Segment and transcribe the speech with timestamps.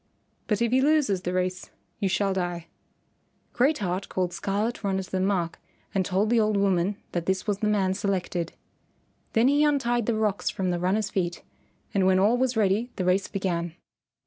[0.47, 1.69] But if he loses the race
[1.99, 2.65] you shall die."
[3.53, 5.59] Great Heart called Scarlet Runner to the mark
[5.93, 8.53] and told the old woman that this was the man selected.
[9.33, 11.43] Then he untied the rocks from the runner's feet,
[11.93, 13.75] and when all was ready the race began.